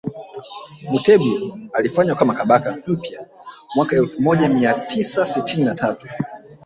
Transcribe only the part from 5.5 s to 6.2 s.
na tatu